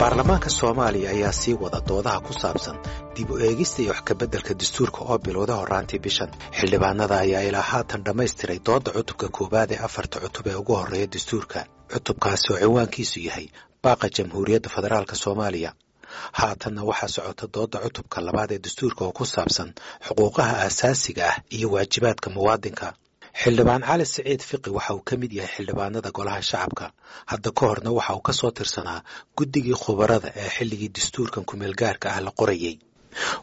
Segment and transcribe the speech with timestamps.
[0.00, 2.76] baarlamaanka soomaaliya ayaa sii wada doodaha ku saabsan
[3.16, 6.30] dib u eegista iyo wax kabeddelka dastuurka oo bilowda horraantii bishan.
[6.58, 11.58] Xildhibaanada ayaa ilaa haatan dhammaystiray doodda cutubka koowaad ee afarta cutub ee ugu horreeya dastuurka.
[11.92, 13.46] Cutubkaasi oo cinwaankiisu yahay
[13.84, 15.70] baaqa jamhuuriyadda federaalk soomaaliya.
[16.38, 19.70] Haatanna waxaa socota doodda cutubka labaad ee dastuurka oo ku saabsan
[20.06, 22.86] xuquuqaha aasaasiga ah iyo waajibaadka muwaadinka
[23.42, 26.86] xildhibaan cali siciid fiqi waxa uu ka mid yahay xildhibaanada golaha shacabka.
[27.30, 29.00] Hadda ka horna waxa uu ka soo tirsanaa
[29.38, 32.74] guddigii khubarada ee xilligii dastuurkan kumeel gaarka ah la qorayey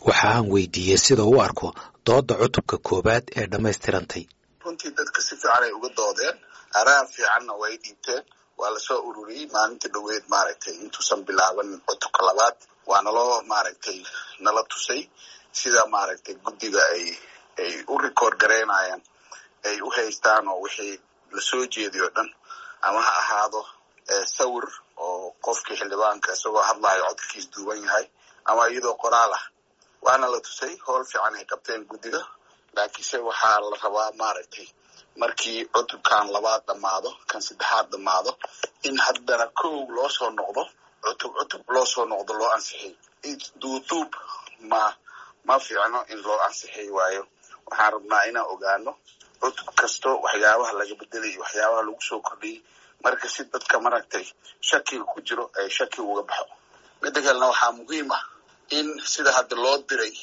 [0.08, 1.68] waxa aan weydiiyey sida u arko
[2.08, 4.24] doodda cutubka koowaad ee dhammaystirantay.
[4.66, 6.36] Runtii dadka si fiican ay uga doodeen
[6.80, 8.24] araha fiicanna way dhiibteen.
[8.60, 12.56] Waa la soo ururiyey maalinta dhoweed maaragtay intuusan bilaaban cutubka labaad.
[12.90, 13.98] Waa naloo maaragtay
[14.44, 15.02] nala tusay
[15.60, 17.06] sida maaragtay guddiga ay
[17.64, 19.02] ay u record garaynayaan
[19.68, 20.96] ay u haystaan oo wixii
[21.34, 22.30] la soo jeediy o dhan.
[22.88, 23.62] Ama ha ahaado
[24.38, 24.66] sawir
[25.06, 28.06] oo qofkii xildhibaanka isagoo hadlayo codkiis duuban yahay
[28.50, 29.44] ama iyadoo qoraal ah.
[30.06, 32.22] Waana la tusay howl fiican ay qabteen guddiga
[32.76, 34.68] laakiinse waxaa la rabaa maaragtay
[35.22, 38.32] markii cutubkan labaad dhammaado kan saddexaad dhammaado
[38.88, 40.64] in haddana kow loo soo noqdo
[41.04, 42.94] cutub cutub loo soo noqdo loo ansixiyay
[43.62, 44.10] duuduub
[44.72, 44.82] ma
[45.48, 47.24] ma fiicno in loo ansixiyay waayo.
[47.68, 48.92] Waxaan rabnaa inaan ogaano
[49.46, 52.60] cutub kasto waxyaabaha laga bedelay waxyaabaha lagu soo kordhiyey
[53.04, 54.26] marka si dadka maragtay
[54.70, 56.46] shakiga ku jiro ay shaki uga baxo.
[57.02, 58.24] Midda kalena waxaa muhiim ah
[58.78, 60.14] in sida hadda loo diray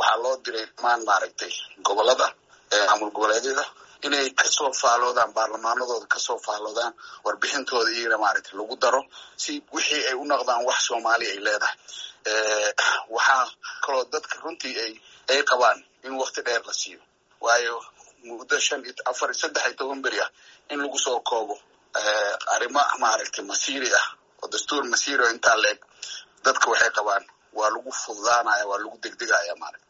[0.00, 1.52] waxaa loo diray dhammaan maaragtay
[1.86, 2.26] gobollada
[2.88, 3.64] maamul goboleedyada
[4.06, 6.92] inay ka soo faaloodaan baarlamaanadooda ka soo faaloodaan
[7.24, 9.00] warbixintooda iyagana maaragtay lagu daro
[9.42, 11.76] si wixii ay u noqdaan wax soomaaliya ay leedahay.
[13.14, 13.44] Waxaa
[13.84, 14.92] kaloo dadka runtii ay
[15.32, 17.00] ay qabaan in wakti dheer la siiyo.
[17.44, 17.76] Waayo
[18.28, 20.30] muddo shan iyo afar iyo saddex iyo toban beri ah
[20.72, 21.56] in lagu soo koobo.
[22.54, 24.06] Arrimo maaragtay masiiri ah
[24.42, 25.80] oo dastuur masiiri oo intaa la eg
[26.44, 27.24] dadka waxay qabaan
[27.58, 29.86] waa lagu fududaanaya waa lagu degdegaya maaragta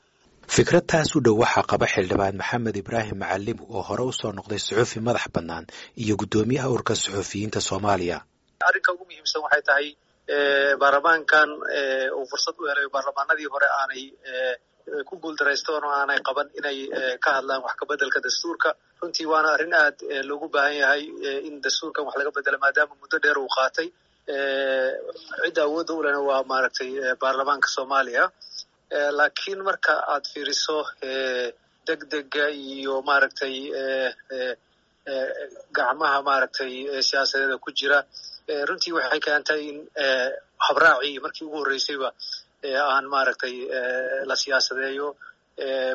[0.56, 4.58] fikrad taas u dhow waxaa qaba xildhibaan maxamed ibraahim macalimu oo hore u soo noqday
[4.66, 5.64] suxuufi madax bannaan
[6.02, 8.18] iyo guddoomiyaha urka suxuufiyiinta soomaaliya.
[8.68, 9.86] Arrinka ugu muhiimsan waxay tahay
[10.80, 11.48] baarlamaankan
[12.18, 14.02] uu fursad u helay baarlamaanadii hore aanay
[15.08, 16.78] ku guuldaraystoon oo aanay qaban inay
[17.24, 18.70] ka hadlaan wax kabeddelka dastuurka.
[19.00, 19.96] Runtii waana arrin aad
[20.28, 21.02] loogu baahan yahay
[21.48, 23.88] in dastuurkan wax laga bedelo maadaama muddo dheer uu qaatay.
[25.42, 26.90] Cidda awoodda u waa maaragtay
[27.22, 28.24] baarlamaanka soomaaliya.
[29.18, 30.78] Laakiin marka aad fiiriso
[31.86, 33.54] degdega iyo maaragtay
[35.76, 36.72] gacmaha maaragtay
[37.08, 37.98] siyaasadeeda ku jira
[38.68, 39.78] runtii waxay keentay in
[40.66, 42.08] habraacii markii ugu horreysayba
[42.94, 43.54] aan maaragtay
[44.28, 45.08] la siyaasadeeyo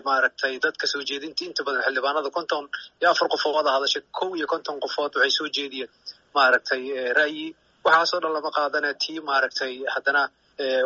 [0.07, 2.63] maaragtay dadka soo jeedinta inta badan xildhibaanada konton
[3.01, 5.89] iyo afar qofood hadashay kow iyo konton qofood waxay soo jeediyeen
[6.35, 6.81] maaragtay
[7.19, 7.45] ra'yi.
[7.85, 10.21] Waxaasoo dhan lama qaadane tii maaragtay haddana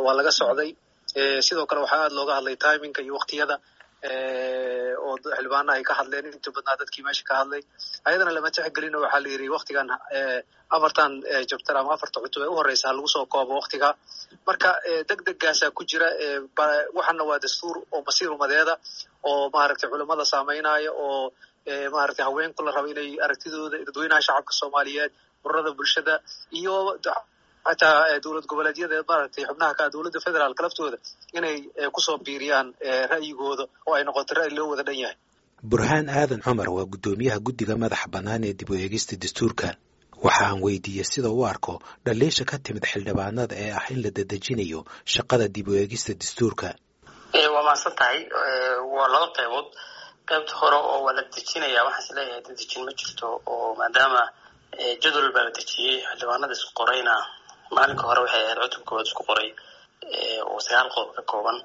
[0.06, 0.70] waa laga socday.
[1.48, 3.56] Sidoo kale waxaa aad looga hadlay timinka iyo waktiyada
[4.06, 6.26] oo xildhibaana ay ka hadleen.
[6.38, 7.62] Inta badnaa dadkii meesha ka hadlay.
[8.08, 9.88] Ayadana lama tixgelino waxaa la yidhi waktigan
[10.76, 11.12] afartan
[11.50, 13.90] jabtar ama afarta cutub ee u horeysa ha lagu soo koobo waktiga
[14.48, 14.70] marka
[15.10, 16.08] deg degaasaa ku jira
[16.98, 18.74] waxana waa dastuur oo masiir umadeeda
[19.30, 21.34] oo maaragtay culamada saameynaya oo
[21.96, 25.12] maaragtay haweenku la rabo inay aragtidooda dadweynaha shacabka soomaaliyeed
[25.46, 26.14] ururada bulshada
[26.60, 26.76] iyo
[27.68, 30.98] xataa dowlad goboleedyada maaragtay xubnaha ka dowladda federaalka laftooda
[31.38, 31.58] inay
[31.96, 32.68] ku soo biiriyaan
[33.14, 35.18] ra'yigooda oo ay noqoto ra'yi loo wada dhan yahay
[35.72, 39.68] burhaan aadan cumar waa guddoomiyaha guddiga madaxa bannaan ee dib u eegista dastuurka
[40.26, 41.74] waxa aan weydiiyey sida u arko
[42.06, 44.80] dhaliisha ka timid xildhibaanada ee ah in la dadejinayo
[45.14, 46.70] shaqada dib u eegista dastuurka
[47.54, 48.20] waa mahadsan tahay
[48.96, 49.68] waa laba qaybood
[50.30, 54.22] qaybta hore oo waa la dejinaya waxaan is leeyahay dadejin ma jirto oo maadaama
[55.04, 57.14] jadwal baa la dejiyey xildhibaanada isku qorayna
[57.76, 59.50] maalinka hore waxay ahayd cutub koowaad isku qoray
[60.52, 61.58] oo sagaal qodob ka kooban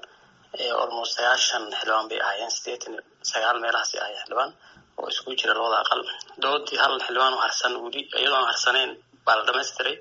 [0.81, 2.93] almost sagaashan xildhibaan bay ahaayeen sideetan
[3.31, 4.51] sagaal meelahaasi ahay xildhibaan
[4.99, 6.01] oo iskugu jira labada aqal.
[6.43, 8.91] Doodii hal xildhibaan oo harsan weli iyadoon harsaneyn
[9.25, 9.95] baa la dhamaystiray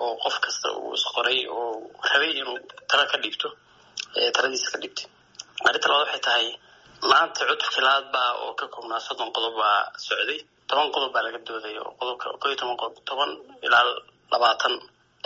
[0.00, 1.66] oo qof kasta uu isqoray oo
[2.10, 2.56] rabay inuu
[2.90, 3.48] tala ka dhiibto
[4.36, 5.06] taladiisa ka dhiibtay.
[5.66, 6.46] Arrinta labaad waxay tahay
[7.10, 11.38] maanta cutubkii labaad baa oo ka koobnaa soddon qodob baa socday toban qodob baa laga
[11.48, 13.30] dooday oo qodobka ko iyo toban qodob toban
[13.66, 13.84] ilaa
[14.32, 14.74] labaatan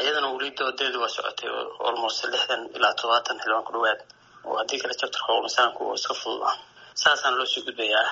[0.02, 1.48] iyadana weli doodeedu waa socotay
[1.88, 4.00] almost lixdan ilaa todobaatan xildhibaan ku dhawaad.
[4.46, 6.56] Oo haddii kale jabtarka insaanku oo iska fudud ah.
[7.02, 8.06] Saasaan loo sii gudbayaa.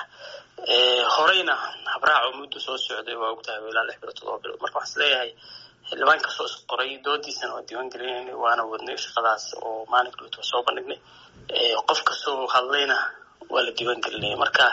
[1.15, 1.55] Horeyna
[1.93, 4.59] habraaco muddo soo socday waa ogtahay ilaa lix bilood todoba bilood.
[4.63, 5.29] Marka waxaan is leeyahay
[5.89, 10.49] xildhibaan kastoo is qoray doodiisana waa diiwaan gelinayna waana wadnay shaqadaas oo maalinka dhowt waa
[10.51, 10.99] soo bandhignay.
[11.87, 12.97] Qof kastoo hadlayna
[13.53, 14.65] waa la diiwaan gelinaya marka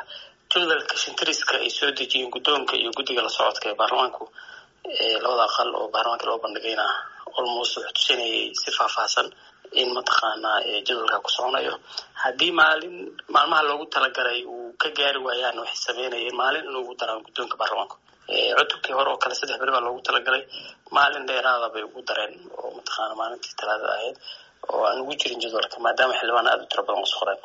[0.53, 4.25] jadwalka shintiriska ay soo dejiyeen guddoonka iyo guddiga la socodka ee baarlamaanku
[5.23, 6.85] labada aqal oo baarlamaanka loo bandhigayna
[7.39, 9.27] almost wuxuu tusinayay si faahfaahsan
[9.81, 11.75] in mataqaanaa jadwalka ku soconayo
[12.23, 12.97] haddii maalin
[13.35, 17.97] maalmaha loogu talagalay uu ka gaari waayaan waxay sameynayeen maalin in ugu daraan guddoonka baarlamaanka
[18.59, 20.43] cutubkii hore oo kale saddex beri baa loogu talagalay
[20.97, 24.17] maalin dheeraada bay ugu dareen oo mataqaana maalintii talaadada ahayd
[24.73, 27.41] oo aan ugu jirin jadwalka maadaama xildhibaan aada u tiro badan u soo qoreen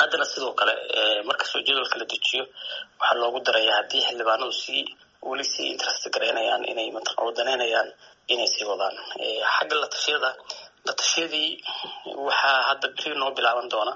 [0.00, 0.74] haddana sidoo kale
[1.28, 2.44] markastoo jadwalka la dejiyo
[3.00, 4.82] waxaa loogu daraya haddii xildhibaanadu sii
[5.28, 7.88] weli sii interest garaynayaan inay mataqan wadaneynayaan
[8.32, 8.94] inay sii wadaan.
[9.54, 10.30] Xagga la tashiyada
[10.86, 11.48] la tashiyadii
[12.26, 13.92] waxaa hadda beri noo bilaaban doona.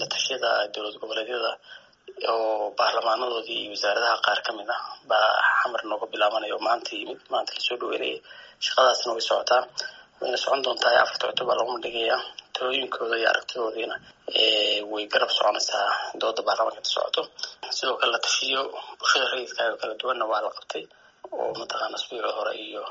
[0.00, 1.52] La tashiyada dowlad goboleedyada
[2.32, 4.80] oo baarlamaanadoodii iyo wasaaradaha qaar ka mid ah
[5.10, 5.30] baa
[5.60, 8.16] xamar nooga bilaabanaya oo maanta yimid maanta la soo dhaweynayay
[8.66, 9.62] shaqadaasna way socotaa.
[10.20, 10.92] Wayna socon doontaa.
[11.04, 12.20] Afarta cutub baa laguma dhigayaa
[12.56, 13.96] talooyinkooda iyo aragtidoodiina
[14.92, 15.86] way garab soconaysaa
[16.20, 17.22] dooda baarlamaanka inta socoto.
[17.76, 18.60] Sidoo kale la tashiyo
[18.98, 20.84] bulshada rayidka oo kala duwanna waa la qabtay
[21.38, 22.82] oo mataqaana asbuuci hore iyo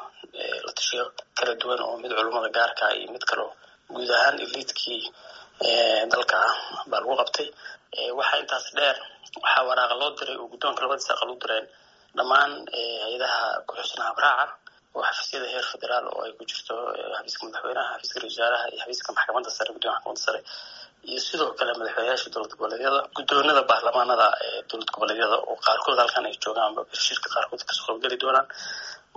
[0.65, 1.03] la tashiyo
[1.37, 3.49] kala duwan oo mid culummada gaarka iyo mid kaleo
[3.93, 5.03] guud ahaan iliidkii
[6.11, 6.55] dalka ah
[6.89, 7.47] baa lagu qabtay.
[8.17, 8.97] Waxaa intaas dheer
[9.43, 11.65] waxaa waraaqa loo diray oo guddoonka labadiis aqal u direen.
[12.17, 12.51] Dhammaan
[13.05, 14.45] hay'adaha ku-xusnaha habraaca
[14.95, 16.73] oo xafiisyada heer federaal oo ay ku jirto
[17.17, 20.39] xafiiska madaxweynaha xafiiska ra wasaaraha iyo xafiiska maxkamadda sare guddoonka maxkamadda sare
[21.09, 26.35] iyo sidoo kale madaxweynayaasha dowlad goboleedyada guddoonada baarlamaanada ee dowlad goboleedyada oo qaarkood halkan ay
[26.45, 28.47] joogaanba shirka qaarkood ka soo qaybgeli doonaan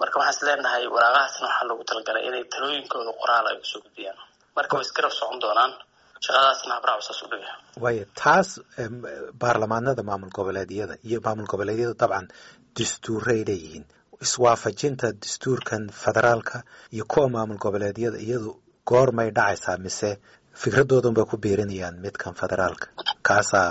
[0.00, 4.18] marka waxaan is leenahay waraaqahaasna waxaa loogu talagalay inay talooyinkooda qoraal ay ku soo gudbiyaan
[4.56, 5.72] marka way isgarab socon doonaan
[6.24, 7.54] shaqadaasna habraac saas u dhigaya
[7.84, 8.48] waaya taas
[9.42, 12.26] baarlamaanada maamul goboleedyada iyo maamul goboleedyadu dabcan
[12.78, 13.84] dastuuray leeyihiin
[14.24, 16.62] iswaafajinta dastuurkan federaalka
[16.94, 18.50] iyo kuwa maamul goboleedyada iyadu
[18.90, 20.10] goormay dhacaysaa mise
[20.62, 22.86] fikradoodan bay ku biirinayaan midkan federaalka?
[23.28, 23.70] Kaasaa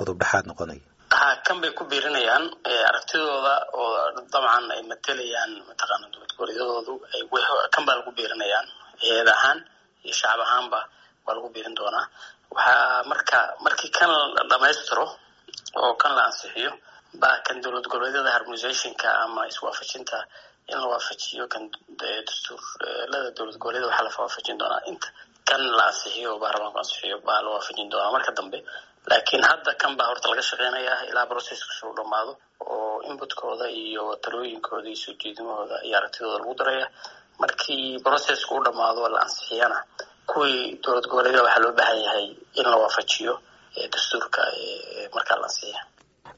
[0.00, 0.80] udub dhexaad noqonaya
[1.18, 2.44] ha kan bay ku biirinayaan
[2.90, 3.90] aragtidooda oo
[4.32, 6.92] dabcan ay matelayaan mataqaana dowlad goboleedyadoodu
[7.74, 8.66] kan baa lagu biirinayaan
[9.02, 9.58] heed ahaan
[10.04, 10.80] iyo shacab ahaanba
[11.26, 12.06] waa lagu biirin doonaa.
[12.54, 15.06] Waxaa marka markii kan la dhamaystiro
[15.82, 16.72] oo kan la ansixiyo
[17.46, 20.18] kan dowlad goboleedyada harmonisationka ama iswaafajinta
[20.72, 21.62] in la waafajiyo kan
[22.00, 24.80] dastuurlada dowlad goboleedyada waxaa la waafajin doonaa.
[24.90, 25.08] Inta
[25.48, 28.12] kan la ansixiyo baarlamaanku ansixiyo baa la waafajin doonaa.
[28.14, 28.58] Marka dambe
[29.10, 34.88] laakiin hadda kan baa horta laga shaqeynayaa ilaa processka soo dhamaado oo inputkooda iyo talooyinkooda
[34.90, 36.86] iyo soo jeedimahooda iyo aragtidooda lagu daraya
[37.42, 39.78] markii processka u dhamaado la ansixiyana
[40.30, 42.26] kuwii dowlad goboleedyada waxaa loo baahan yahay
[42.58, 43.34] in la waafajiyo
[43.92, 44.42] dastuurka
[45.14, 45.80] markaa la ansixiya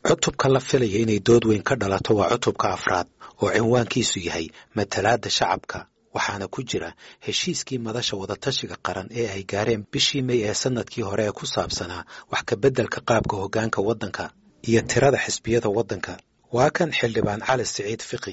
[0.09, 3.07] cutubka la filaya inay dood weyn ka dhalato waa cutubka afraad
[3.43, 5.79] oo cinwaankiisu yahay matalaadda shacabka
[6.17, 6.91] waxaana ku jira
[7.27, 12.03] heshiiskii madasha wadatashiga qaran ee ay gaareen bishii may ee sannadkii hore ee ku saabsanaa
[12.33, 14.25] wax ka beddelka qaabka hoggaanka waddanka
[14.69, 16.13] iyo tirada xisbiyada waddanka.
[16.57, 18.33] Waa kan xildhibaan cali siciid fiqi.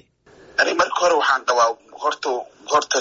[0.61, 1.69] Ani marka hore waxaan qabaa
[2.01, 2.29] horta
[2.71, 2.99] horta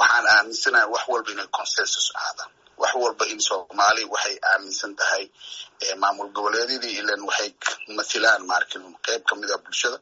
[0.00, 2.50] waxaan aaminsanahay wax walba inay consensus ahaadaan
[2.80, 5.24] wax walba in soomaali waxay aaminsan tahay
[6.02, 7.50] maamul goboleedyadii ilan waxay
[7.98, 9.98] mathilaan maaragtay qeyb ka mid a bulshada.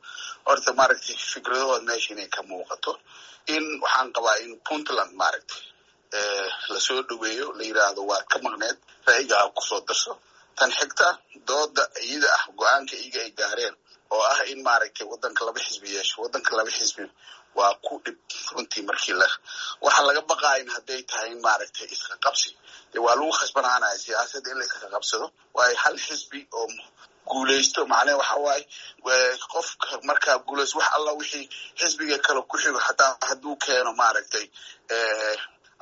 [0.46, 2.92] Horta maaragtay fikradahooda meesha inay ka muuqato
[3.54, 5.62] in waxaan qabaa in puntland maaragtay
[6.72, 8.76] la soo dhaweeyo la yiraahdo waa ka maqneed
[9.08, 10.12] ra'yigaa ku soo darso.
[10.58, 11.08] Tan xigta
[11.48, 13.74] dooda iyada ah go'aanka iyaga ay gaareen
[14.14, 17.04] oo ah in maaragtay wadanka laba xisbi yeesho wadanka laba xisbi
[17.58, 18.18] waa ku dhib
[18.54, 19.28] runtii markii la
[19.84, 22.50] waxaa laga baqaa in hadday tahay maaragtay iska qabsi.
[22.92, 25.26] Dee waa lagu khasbanaanaya siyaasadda in la iska qabsado.
[25.56, 26.66] Waayo hal xisbi oo
[27.30, 28.64] guulaysto macnaha waxa waaye
[29.52, 31.44] qofka markaa guulaysto wax alla wixii
[31.80, 34.46] xisbiga kale ku xigo hataa hadduu keeno maaragtay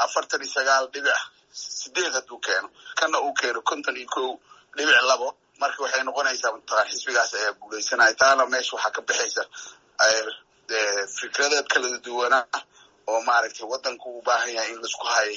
[0.04, 1.18] afartan iyo sagaal dhibic
[1.52, 4.30] sideed hadduu keeno kana uu keeno konton iyo kow
[4.76, 5.28] dhibic labo
[5.60, 8.14] marka waxay noqonaysaa mataqaan xisbigaas ayaa guulaysanaya.
[8.20, 9.42] Taana meesha waxaa ka baxaysa
[10.68, 12.60] fikradeed kala duwanaa
[13.10, 15.36] oo maaragtay wadanku u baahan yahay in la isku hayay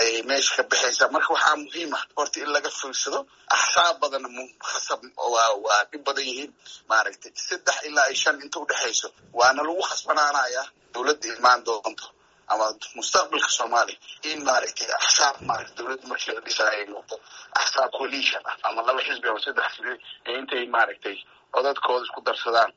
[0.00, 3.20] ayay meesha ka baxaysaa marka waxaa muhiim ah horta in laga fiirsado
[3.56, 4.28] axsaab badanna
[4.70, 5.00] khasab
[5.34, 6.50] waa dhib badan yihiin.
[6.90, 9.08] Maaragtay saddex ilaa iyo shan inta udhexayso
[9.38, 12.06] waana lagu khasbanaanayaa dowladda imaan doonto
[12.52, 13.98] ama mustaqbalka soomaaliya
[14.30, 17.16] in maaragtay axsaab maaragtay dowladda markii la dhisaayo ay noqdo
[17.60, 19.92] axsaab coalition ah ama laba xisbi ama saddex xisbi
[20.38, 21.16] intay maaragtay
[21.54, 22.70] codadkooda isku darsadaan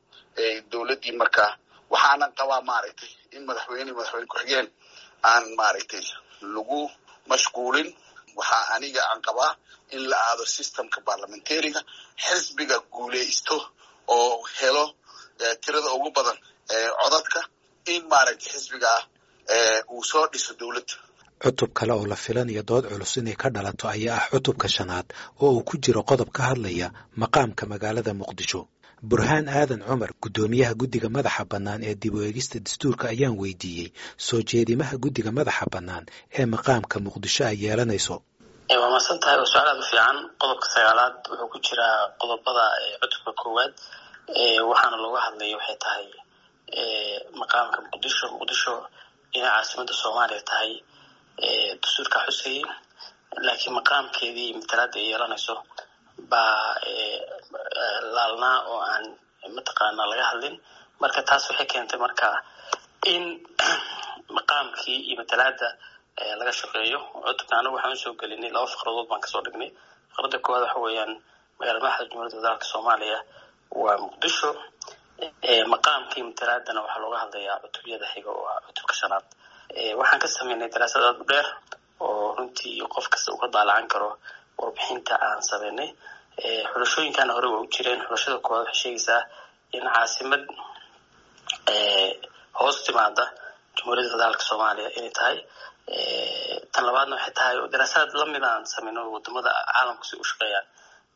[0.71, 1.51] dowladdii markaa
[1.93, 4.67] waxaanan qabaa maaragtay in madaxweyne madaxweyne ku-xigeen
[5.31, 6.03] aan maaragtay
[6.55, 6.79] lagu
[7.31, 7.89] mashquulin.
[8.39, 9.51] Waxaa aniga aan qabaa
[9.95, 11.81] in la aado systemka parliamentariga
[12.25, 13.55] xisbiga guulaysto
[14.15, 14.85] oo helo
[15.63, 16.37] tirada ugu badan
[17.01, 17.39] codadka
[17.93, 18.99] in maaragtay xisbigaa
[19.93, 20.95] uu soo dhiso dowladda
[21.43, 25.07] cutub kale oo la filanayo dood culus inay ka dhalato ayaa ah cutubka shanaad
[25.41, 26.87] oo uu ku jiro qodob ka hadlaya
[27.21, 28.61] maqaamka magaalada muqdisho.
[29.09, 33.89] Burhaan aadan cumar guddoomiyaha guddiga madaxa bannaan ee dib u eegista dastuurka ayaan weydiiyey
[34.27, 36.05] soo jeedimaha guddiga madaxa bannaan
[36.37, 38.15] ee maqaamka muqdisho ay yeelanayso.
[38.81, 40.17] Waa maadsan tahay oo su'aal aad u fiican.
[40.41, 42.63] Qodobka sagaalaad wuxuu ku jiraa qodobada
[43.01, 43.73] cutubka koowaad.
[44.69, 46.05] Waxaana looga hadlaya waxay tahay
[47.39, 48.25] maqaamka muqdisho.
[48.35, 48.73] Muqdisho
[49.37, 50.71] inay caasimada soomaaliya tahay
[51.81, 52.61] dastuurka xusayey
[53.45, 55.53] laakiin maqaamkeedii matalaada ay yeelanayso
[56.31, 56.75] baa
[58.15, 59.05] laalnaa oo aan
[59.57, 60.55] mataqaana laga hadlin
[61.01, 62.27] marka taas waxay keentay marka
[63.13, 63.23] in
[64.37, 65.67] maqaamkii iyo matalaada
[66.39, 69.69] laga shaqeeyo cutubka anagu waxaan u soo gelinay laba faqradood baan ka soo dhignay
[70.13, 71.11] faqradda koowaad waxa weeyaan
[71.59, 73.19] magaala madaxda jumhuuriyadda federaalka soomaaliya
[73.81, 74.49] waa muqdisho
[75.73, 79.25] maqaamkii matalaadana waxaa looga hadlayaa cutubyada xiga oo cutubka shanaad
[79.99, 81.47] waxaan ka sameynay daraasad aad u dheer
[81.99, 84.09] oo runtii qof kasta uga daalacan karo
[84.59, 85.89] warbixinta aan sameynay.
[86.71, 87.99] Xulashooyinkaana hore waa u jireen.
[88.07, 89.21] Xulashada koowaad waxay sheegaysaa
[89.77, 90.43] in caasimad
[92.59, 93.23] hoos timaada
[93.77, 95.37] jumhuuriyadda federaalka soomaaliya inay tahay.
[96.73, 100.65] Tan labaadna waxay tahay daraasaad la mid aan sameyno waddamada caalamku si u shaqeeyaan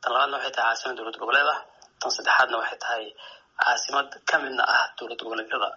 [0.01, 1.59] tan labaadna waxay tahay caasimad dowlad goboleed ah
[1.99, 3.03] tan saddexaadna waxay tahay
[3.63, 5.69] caasimad kamidna ah dowlad goboleedyada.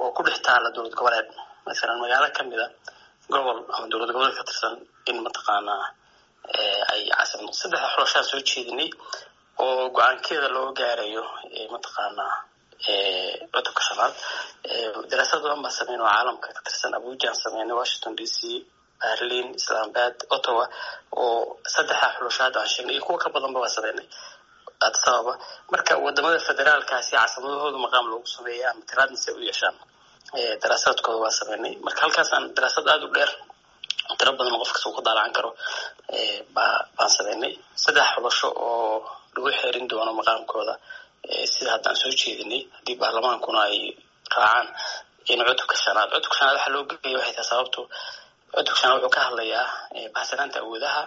[0.00, 1.28] Oo ku dhex taala dowlad goboleed
[1.66, 2.66] masalan magaalo kamida
[3.32, 4.74] gobol ama dowlad goboleed ka tirsan
[5.10, 5.84] in mataqaanaa
[6.92, 8.90] ay caasimad saddexda xulashaa soo jeedinay
[9.64, 11.22] oo go'aankeeda loo gaarayo
[11.74, 12.34] mataqaanaa
[13.54, 14.14] cutubka shanaad
[15.10, 18.38] daraasad badan baa sameyn oo caalamka ka tirsan abujan sameynay washington d c
[19.02, 20.64] berlin islamabad ottawa
[21.22, 24.06] oo saddexa xulashaad aan sheegnay iyo kuwa ka badanba waa sameynay
[24.86, 25.34] addis ababa
[25.72, 29.76] marka waddamada federaalkaasi caasamadahooda maqaam loogu sameeya matalaadna si ay u yeeshaan
[30.62, 31.72] daraasaadkooda waa sameynay.
[31.84, 33.30] Marka halkaasaan daraasad aada u dheer
[34.18, 35.50] tiro badan qof kasta uu ka daalacan karo
[36.54, 36.64] ba
[36.96, 37.52] baan sameynay.
[37.82, 40.74] Saddex xulasho oo lagu xeerin doono maqaamkooda
[41.52, 43.76] sida haddaan soo jeedinay haddii baarlamaankuna ay
[44.36, 44.66] raacaan
[45.32, 46.08] in cutubka shanaad.
[46.14, 47.80] Cutubka shanaad waxaa loo geeya waxay tahay sababto
[48.54, 49.64] cutubka shanaad wuxuu ka hadlayaa
[50.14, 51.02] bahsanaanta awoodaha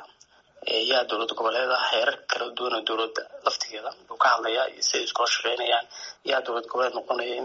[0.91, 3.89] yaa dowlad goboleeda heerar kala duwan oo dowladda laftigeeda.
[3.99, 5.85] Wuxuu ka hadlayaa si ay iskula shaqeynayaan
[6.29, 7.35] yaa dowlad goboleed noqonaya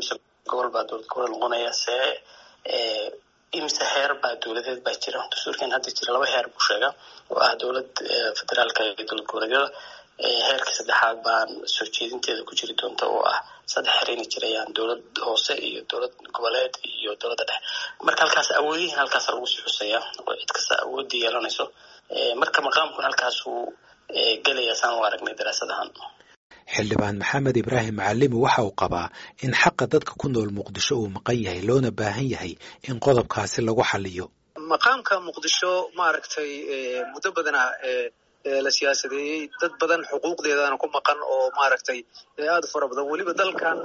[0.51, 2.07] gobol baa dowlad goboleed noqonaya see
[3.59, 5.21] imse heer baa dowladeed baa jira?
[5.33, 6.93] Dastuurkan hadda jira laba heer buu sheegaa
[7.33, 7.91] oo ah dowlad
[8.39, 9.69] federaalka iyo dowlad goboleedyada
[10.49, 13.39] heerka saddexaad baan soo jeedinteeda ku jiri doonta oo ah
[13.73, 17.65] saddex xer inay jirayaan dowlad hoose iyo dowlad goboleed iyo dowladda dhexe
[18.07, 21.65] marka halkaas awoodihiin halkaas lagu sii xuseeya oo cid kasta awoodii yeelanayso
[22.41, 23.61] marka maqaamkun halkaasuu
[24.47, 25.89] gelaya saan u aragnay daraasadahan
[26.75, 29.09] xildhibaan maxamed ibraahim macalimi waxa uu qabaa
[29.45, 32.53] in xaqa dadka ku nool muqdisho uu maqan yahay loona baahan yahay
[32.89, 34.27] in qodobkaasi lagu xaliyo
[34.73, 36.51] maqaamka muqdisho maaragtay
[37.13, 37.63] muddo badana
[38.65, 41.99] la siyaasadeeyey dad badan xuquuqdeedana ku maqan oo maaragtay
[42.53, 43.05] aada u fara badan.
[43.13, 43.77] Weliba dalkan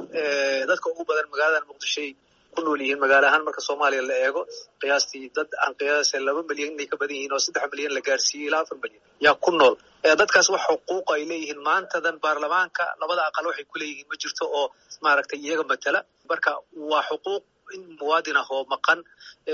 [0.69, 2.09] dadka ugu badan magaaladan muqdishoy
[2.55, 4.41] ku nool yihiin magaalo ahaan marka soomaaliya la eego
[4.81, 8.47] qiyaastii dad aan qiyaasa laba milyan inay ka badan yihiin oo saddex milyan la gaarsiiyey
[8.49, 9.01] ilaa afar milyan.
[9.25, 9.75] Yaa ku nool
[10.21, 14.65] dadkaas wax xuquuq ay leeyihiin maantadan baarlamaanka labada aqal waxay ku leeyihiin ma jirto oo
[15.05, 15.99] maaragtay iyaga matala.
[16.29, 16.51] Marka
[16.91, 17.43] waa xuquuq
[17.75, 18.99] in muwaadin ah oo maqan.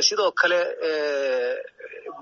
[0.08, 0.60] Sidoo kale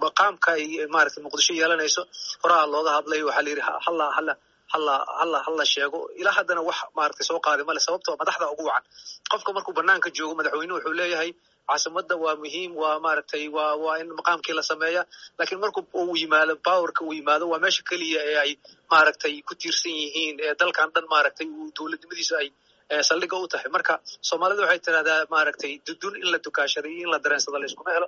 [0.04, 2.02] maqaamka ay maaragtay muqdisho yeelanayso
[2.44, 4.34] horaa looga hadlay waxaa la yidhi halla halla
[4.74, 6.00] halla sheego.
[6.20, 8.84] Ilaa haddana wax maaragtay soo qaaday male sababtoo madaxda ugu wacan.
[9.32, 11.32] Qofka markuu banaanka joogo madaxweynuhu wuxuu leeyahay
[11.70, 15.02] caasimada waa muhiim waa maaragtay waa waa in maqaamkii la sameeya.
[15.40, 18.52] Laakiin marku uu yimaado powerka uu yimaado waa meesha keliya ee ay
[18.92, 22.48] maaragtay ku tiirsan yihiin ee dalkan dhan maaragtay uu dowladnimadiisu ay
[23.10, 23.70] saldhiga u tahay.
[23.76, 23.94] Marka
[24.30, 28.08] soomaalida waxay tirahdaa maaragtay dudun in la dukaashaday iyo in la dareensado layskuma helo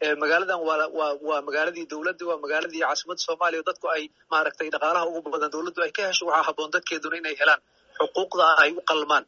[0.00, 3.62] magaaladan waa magaaladii dowladda waa magaaladii caasimadda soomaaliya.
[3.68, 4.02] Dadku ay
[4.32, 7.60] maaragtay dhaqaalaha ugu badan dowladdu ay ka hesho waxaa habboon dadkeeduna inay helaan.
[8.00, 9.24] Xuquuqda ay u qalmaan.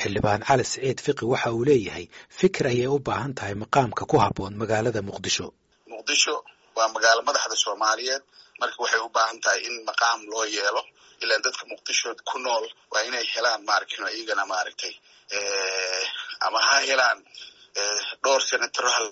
[0.00, 2.04] Xildhibaan cali siciid fiqi waxa uu leeyahay
[2.40, 5.46] fikir ayay u baahan tahay maqaamka ku habboon magaalada muqdisho.
[5.92, 6.34] Muqdisho
[6.76, 8.22] waa magaalo madaxda soomaaliyeed.
[8.60, 10.82] Marka waxay u baahan tahay in maqaam loo yeelo
[11.22, 14.92] ilaan dadka muqdisho ku nool waa inay helaan maaragtay iyagana maaragtay
[16.46, 17.18] ama ha helaan
[18.24, 19.02] dhowr senataro ha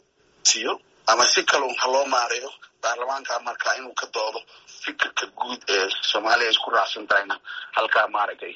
[0.51, 0.73] siiyo
[1.13, 2.51] ama si kalun ha loo maareeyo
[2.83, 4.41] baarlamaanka markaa inuu ka doodo
[4.83, 7.37] fikirka guud ee soomaaliya isku raacsan tahayna
[7.77, 8.55] halkaa maaragtay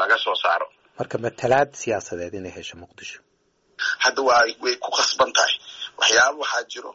[0.00, 0.66] laga soo saaro.
[0.98, 3.18] Marka matalaad siyaasadeed inay hesho muqdisho?
[4.04, 5.54] Hadda waa way ku khasban tahay.
[5.98, 6.92] Waxyaaba waxaa jiro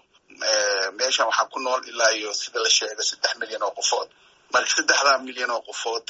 [0.98, 4.10] meeshan waxaa ku nool ilaa iyo sida la sheego saddex milyan oo qofood
[4.53, 6.08] marka saddexdaa milyan oo qofood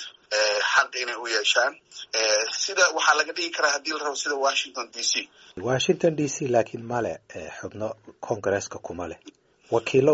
[0.74, 1.74] xaq inay u yeeshaan.
[2.63, 5.29] Sida waxaa laga dhigi karaa haddii la rabo sida washington d c.
[5.69, 7.13] Washington d c laakiin male
[7.60, 7.88] xubno
[8.27, 9.19] congresska kuma leh.
[9.74, 10.13] Wakiilo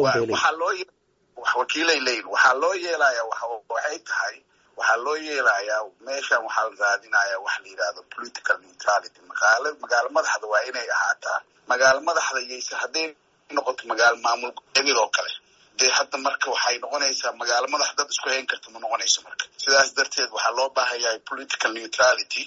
[1.60, 3.24] wakiilay leeyihiin waxaa loo yeelaya
[3.70, 4.36] waxay tahay
[4.78, 9.20] waxaa loo yeelayaa meeshan waxaa la raadinayaa waxa la yidhahdo political neutrality.
[9.30, 11.40] Magaala magaalo madaxda waa inay ahaataa.
[11.70, 13.08] Magaalo madaxda yayse hadday
[13.56, 15.32] noqoto magaalo maamul goboleedyada oo kale
[15.80, 19.44] dee hadda marka waxay noqonaysaa magaalo madax dad isku hayn karta ma noqonayso marka.
[19.64, 22.44] Sidaas darteed waxaa loo baahanyahay political neutrality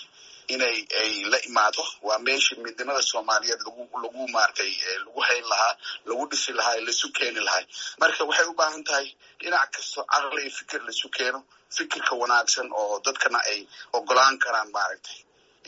[0.55, 1.83] inay ay la imaado.
[2.07, 4.73] Waa meeshii midnimada soomaaliyeed lagu lagu maaragtay
[5.07, 5.75] lagu hayn lahaa
[6.09, 7.65] lagu dhisi lahaa laisu keeni lahaa
[8.01, 9.07] marka waxay u baahan tahay
[9.41, 11.39] dhinac kasto caqli iyo fikir laisu keeno
[11.77, 13.61] fikirka wanaagsan oo dadkana ay
[13.97, 15.19] ogolaan karaan maaragtay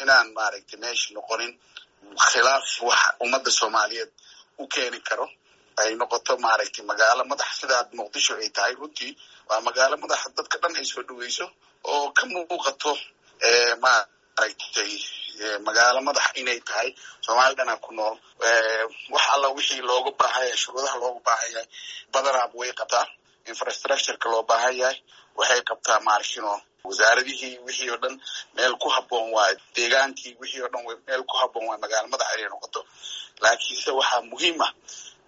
[0.02, 1.52] inaan maaragtay meesha noqonin
[2.30, 4.10] khilaaf waxa ummadda soomaaliyeed
[4.58, 5.26] u keeni karo
[5.80, 9.12] ay noqoto maaragtay magaalo madax sidaa muqdisho ay tahay runtii.
[9.48, 11.44] Waa magaalo madax dadka dhan ay soo dhaweyso
[11.92, 12.92] oo ka muuqato
[13.84, 14.92] maaragtay
[15.66, 16.88] magaalo madax inay tahay
[17.24, 18.16] soomaali dhanaa ku nool.
[19.14, 21.66] Wax alla wixii looga baahan yahay shuruudaha looga baahan yahay
[22.12, 23.06] badanaaba way qabtaa.
[23.50, 24.98] Infrastructureka loo baahan yahay
[25.38, 26.52] waxay qabtaa maarkino
[26.88, 28.14] wasaaradihii wixii oo dhan
[28.56, 32.48] meel ku habboon waay deegaankii wixii oo dhan meel ku habboon waay magaalo madax inay
[32.52, 32.80] noqoto.
[33.42, 34.72] Laakiinse waxaa muhiim ah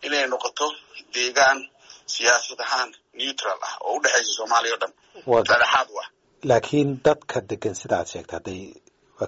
[0.06, 0.66] inay noqoto
[1.14, 1.58] deegaan
[2.14, 4.92] siyaasad ahaan neutral ah oo u dhexaysa soomaaliya o dhan
[5.26, 6.08] dhexdhexaad u ah
[6.48, 8.60] laakiin dadka degan sida aad sheegta hadday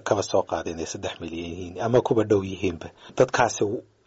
[0.07, 3.63] kaba soo qaada inay saddex milyan yihiin ama kuba dhow yihiinba dadkaasi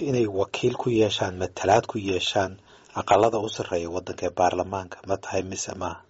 [0.09, 2.53] inay wakiil ku yeeshaan matalaad ku yeeshaan
[3.01, 6.01] aqalada u sarreeya waddanka ee baarlamaanka ma tahay mise maaha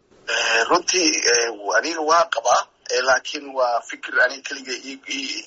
[0.71, 1.09] runtii
[1.79, 2.63] aniga waa qabaa
[3.09, 4.73] laakiin waa fikir aniga keliga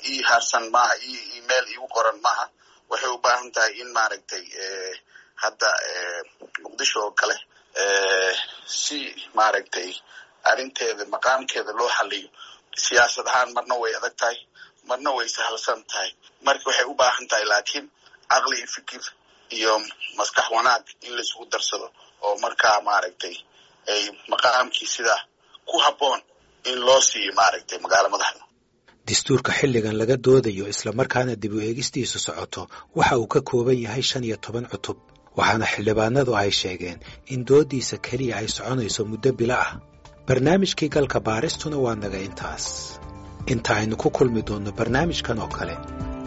[0.09, 0.93] ii haarsan maaha
[1.47, 2.45] meel iigu qoran maaha
[2.93, 4.43] waxay u baahan tahay in maaragtay
[5.43, 5.69] hadda
[6.63, 7.35] muqdisho oo kale
[8.81, 8.97] si
[9.37, 9.89] maaragtay
[10.49, 12.27] arrinteeda maqaamkeeda loo xaliyo
[12.85, 14.37] siyaasad ahaan marna way adag tahay
[14.89, 16.09] marna way sahalsan tahay.
[16.45, 17.85] Marka waxay u baahan tahay laakiin
[18.31, 19.01] caqli iyo fikir
[19.57, 19.71] iyo
[20.17, 21.87] maskax wanaag in laisugu darsado
[22.25, 23.35] oo markaa maaragtay
[23.93, 25.21] ay maqaamkii sidaa
[25.69, 26.19] ku habboon
[26.69, 28.43] in loo siiyo maaragtay magaalo madaxda
[29.07, 32.61] dastuurka xilligan laga doodayo islamarkaana dib u eegistiisu socoto
[32.97, 34.97] waxa uu ka kooban yahay shan iyo toban cutub
[35.37, 36.99] waxaana xildhibaanadu ay sheegeen
[37.33, 39.71] in dooddiisa keliya ay soconayso muddo bilo ah.
[40.27, 42.65] Barnaamijkii galka baaristuna waa naga intaas.
[43.53, 45.75] Inta aynu ku kulmi doonno barnaamijkan oo kale.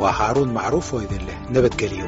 [0.00, 2.07] Waa haaruun macruuf oo idin leh nabadgelyo